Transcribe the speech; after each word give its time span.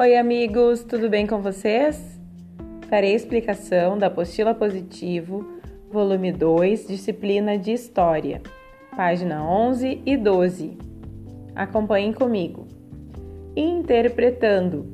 Oi, 0.00 0.16
amigos, 0.16 0.82
tudo 0.82 1.10
bem 1.10 1.26
com 1.26 1.42
vocês? 1.42 2.18
Farei 2.88 3.14
explicação 3.14 3.98
da 3.98 4.06
apostila 4.06 4.54
positivo, 4.54 5.60
volume 5.92 6.32
2, 6.32 6.88
disciplina 6.88 7.58
de 7.58 7.72
História, 7.72 8.40
página 8.96 9.44
11 9.44 10.00
e 10.06 10.16
12. 10.16 10.78
Acompanhem 11.54 12.14
comigo. 12.14 12.66
Interpretando. 13.54 14.86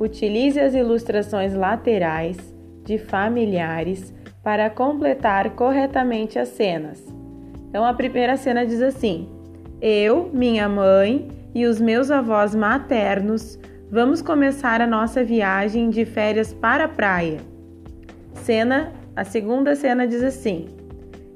Utilize 0.00 0.58
as 0.58 0.74
ilustrações 0.74 1.52
laterais 1.52 2.38
de 2.82 2.96
familiares 2.96 4.14
para 4.42 4.70
completar 4.70 5.50
corretamente 5.50 6.38
as 6.38 6.48
cenas. 6.48 7.06
Então, 7.68 7.84
a 7.84 7.92
primeira 7.92 8.38
cena 8.38 8.64
diz 8.64 8.80
assim: 8.80 9.28
Eu, 9.82 10.30
minha 10.32 10.66
mãe 10.66 11.28
e 11.54 11.66
os 11.66 11.78
meus 11.78 12.10
avós 12.10 12.54
maternos 12.54 13.58
Vamos 13.88 14.20
começar 14.20 14.80
a 14.80 14.86
nossa 14.86 15.22
viagem 15.22 15.90
de 15.90 16.04
férias 16.04 16.52
para 16.52 16.86
a 16.86 16.88
praia. 16.88 17.38
Cena, 18.34 18.92
a 19.14 19.22
segunda 19.22 19.76
cena 19.76 20.08
diz 20.08 20.24
assim: 20.24 20.66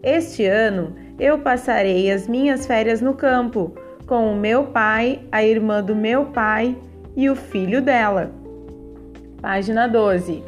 Este 0.02 0.46
ano 0.46 0.96
eu 1.16 1.38
passarei 1.38 2.10
as 2.10 2.26
minhas 2.26 2.66
férias 2.66 3.00
no 3.00 3.14
campo 3.14 3.72
com 4.04 4.32
o 4.32 4.36
meu 4.36 4.64
pai, 4.64 5.20
a 5.30 5.44
irmã 5.44 5.80
do 5.80 5.94
meu 5.94 6.26
pai 6.26 6.76
e 7.16 7.30
o 7.30 7.36
filho 7.36 7.80
dela. 7.80 8.32
Página 9.40 9.86
12. 9.86 10.42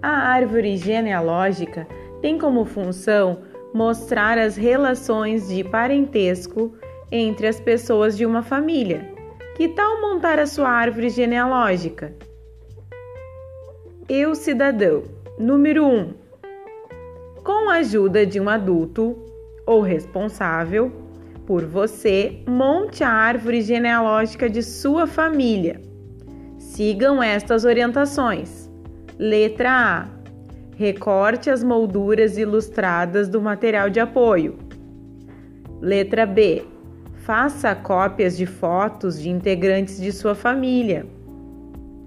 A 0.00 0.08
árvore 0.08 0.78
genealógica 0.78 1.86
tem 2.22 2.38
como 2.38 2.64
função 2.64 3.40
mostrar 3.74 4.38
as 4.38 4.56
relações 4.56 5.48
de 5.48 5.62
parentesco 5.62 6.72
entre 7.12 7.46
as 7.46 7.60
pessoas 7.60 8.16
de 8.16 8.24
uma 8.24 8.42
família 8.42 9.15
que 9.56 9.68
tal 9.68 10.02
montar 10.02 10.38
a 10.38 10.46
sua 10.46 10.68
árvore 10.68 11.08
genealógica? 11.08 12.14
Eu, 14.06 14.34
cidadão. 14.34 15.04
Número 15.38 15.82
1. 15.82 15.98
Um, 15.98 16.14
com 17.42 17.70
a 17.70 17.76
ajuda 17.76 18.26
de 18.26 18.38
um 18.38 18.50
adulto 18.50 19.16
ou 19.66 19.80
responsável 19.80 20.92
por 21.46 21.64
você, 21.64 22.42
monte 22.46 23.02
a 23.02 23.08
árvore 23.08 23.62
genealógica 23.62 24.50
de 24.50 24.62
sua 24.62 25.06
família. 25.06 25.80
Sigam 26.58 27.22
estas 27.22 27.64
orientações. 27.64 28.70
Letra 29.18 29.70
A. 29.70 30.08
Recorte 30.76 31.48
as 31.48 31.64
molduras 31.64 32.36
ilustradas 32.36 33.26
do 33.26 33.40
material 33.40 33.88
de 33.88 34.00
apoio. 34.00 34.58
Letra 35.80 36.26
B 36.26 36.75
Faça 37.26 37.74
cópias 37.74 38.36
de 38.36 38.46
fotos 38.46 39.20
de 39.20 39.28
integrantes 39.28 40.00
de 40.00 40.12
sua 40.12 40.32
família 40.32 41.04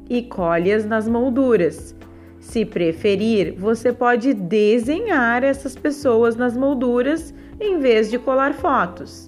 e 0.10 0.22
colhe-as 0.22 0.86
nas 0.86 1.10
molduras. 1.10 1.94
Se 2.40 2.64
preferir, 2.64 3.54
você 3.58 3.92
pode 3.92 4.34
desenhar 4.34 5.44
essas 5.44 5.76
pessoas 5.76 6.38
nas 6.38 6.56
molduras 6.56 7.34
em 7.60 7.80
vez 7.80 8.10
de 8.10 8.18
colar 8.18 8.54
fotos. 8.54 9.28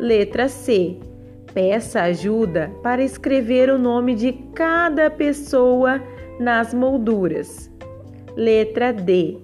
Letra 0.00 0.48
C. 0.48 0.96
Peça 1.52 2.04
ajuda 2.04 2.72
para 2.82 3.04
escrever 3.04 3.68
o 3.68 3.78
nome 3.78 4.14
de 4.14 4.32
cada 4.54 5.10
pessoa 5.10 6.00
nas 6.40 6.72
molduras. 6.72 7.70
Letra 8.34 8.94
D. 8.94 9.36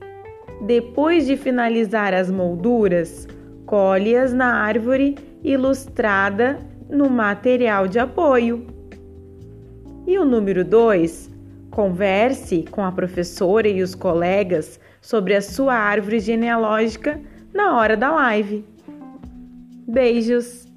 Depois 0.62 1.26
de 1.26 1.36
finalizar 1.36 2.14
as 2.14 2.30
molduras, 2.30 3.28
colhe-as 3.66 4.32
na 4.32 4.50
árvore 4.62 5.33
ilustrada 5.44 6.58
no 6.88 7.08
material 7.10 7.86
de 7.86 7.98
apoio. 7.98 8.66
E 10.06 10.18
o 10.18 10.24
número 10.24 10.64
2, 10.64 11.30
converse 11.70 12.64
com 12.70 12.82
a 12.82 12.90
professora 12.90 13.68
e 13.68 13.82
os 13.82 13.94
colegas 13.94 14.80
sobre 15.00 15.34
a 15.34 15.42
sua 15.42 15.74
árvore 15.74 16.18
genealógica 16.18 17.20
na 17.52 17.78
hora 17.78 17.96
da 17.96 18.10
live. 18.10 18.64
Beijos! 19.86 20.73